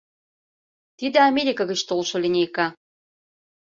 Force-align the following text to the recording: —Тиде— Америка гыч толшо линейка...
—Тиде— 0.97 1.19
Америка 1.29 1.63
гыч 1.71 1.79
толшо 1.89 2.17
линейка... 2.23 2.67